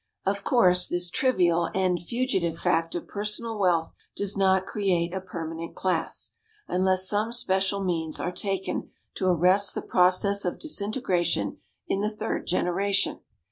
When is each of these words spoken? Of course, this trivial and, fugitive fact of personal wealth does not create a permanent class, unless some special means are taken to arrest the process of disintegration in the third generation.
Of 0.25 0.43
course, 0.43 0.87
this 0.87 1.11
trivial 1.11 1.69
and, 1.75 2.01
fugitive 2.01 2.57
fact 2.57 2.95
of 2.95 3.07
personal 3.07 3.59
wealth 3.59 3.93
does 4.15 4.35
not 4.35 4.65
create 4.65 5.13
a 5.13 5.21
permanent 5.21 5.75
class, 5.75 6.31
unless 6.67 7.07
some 7.07 7.31
special 7.31 7.83
means 7.83 8.19
are 8.19 8.31
taken 8.31 8.89
to 9.17 9.27
arrest 9.27 9.75
the 9.75 9.83
process 9.83 10.43
of 10.43 10.57
disintegration 10.57 11.59
in 11.87 12.01
the 12.01 12.09
third 12.09 12.47
generation. 12.47 13.19